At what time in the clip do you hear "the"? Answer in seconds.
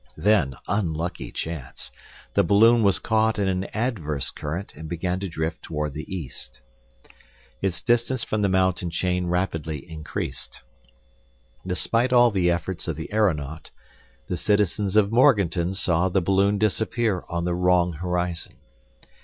2.33-2.43, 5.93-6.11, 8.41-8.49, 12.31-12.49, 12.95-13.13, 14.25-14.37, 16.09-16.19, 17.45-17.53